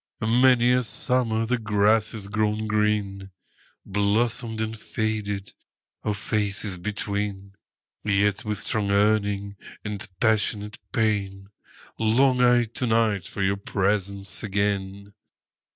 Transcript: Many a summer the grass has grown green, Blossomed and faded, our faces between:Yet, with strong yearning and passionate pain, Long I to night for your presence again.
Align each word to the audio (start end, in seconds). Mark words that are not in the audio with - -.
Many 0.21 0.71
a 0.71 0.81
summer 0.81 1.45
the 1.45 1.59
grass 1.59 2.13
has 2.13 2.27
grown 2.27 2.65
green, 2.65 3.29
Blossomed 3.85 4.59
and 4.59 4.75
faded, 4.75 5.53
our 6.03 6.15
faces 6.15 6.79
between:Yet, 6.79 8.43
with 8.43 8.57
strong 8.57 8.87
yearning 8.87 9.57
and 9.85 10.07
passionate 10.19 10.79
pain, 10.91 11.49
Long 11.99 12.41
I 12.41 12.63
to 12.63 12.87
night 12.87 13.25
for 13.27 13.43
your 13.43 13.57
presence 13.57 14.41
again. 14.41 15.13